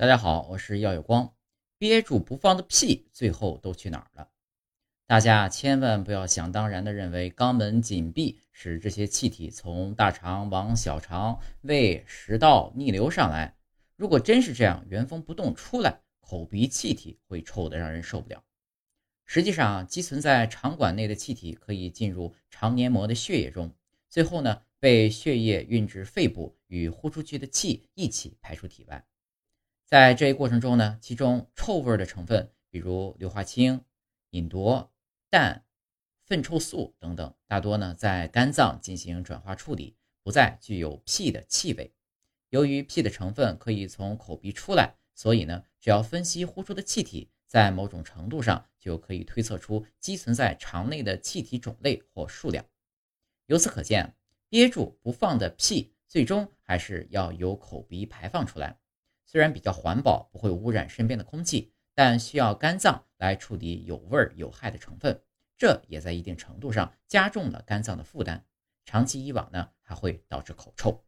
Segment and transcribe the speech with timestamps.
[0.00, 1.34] 大家好，我是耀有光。
[1.76, 4.28] 憋住不放的屁最后都去哪儿了？
[5.08, 13.56] 大家千万不要想当然的认为肛门紧闭使这些气体从大肠往小肠、胃、食道逆流上来。
[13.96, 18.44] 如果真是这样，原封不动出来，口鼻气体会臭得让人受不了。
[19.26, 23.74] 实际上，积存在肠管内的气体可以进入肠黏膜的血液中，
[24.08, 29.04] 最后呢被血液运至肺部，与呼出去的气一起排出体外。
[29.88, 33.80] 在这一过程中呢，其中臭味的成分，比如硫化氢、
[34.30, 34.90] 吲哚、
[35.30, 35.64] 氮、
[36.26, 41.94] 粪臭素等等，大多呢在肝脏进行转化处理，不再具有屁的气味。
[42.50, 52.62] 由于屁的成分可以从口鼻出来，所以呢，只要分析呼出的气体，在某种程度上就可以推测出积存在肠内的气体种类或数量。
[53.46, 54.14] 由此可见，
[54.50, 58.78] 憋住不放的屁，最终还是要由口鼻排放出来。
[59.30, 65.20] 虽然比较环保，不会污染身边的空气，但需要肝脏来处理有味儿、有害的成分，
[65.58, 68.42] 这也在一定程度上加重了肝脏的负担。
[68.86, 71.04] 长期以往呢，还会导致口臭。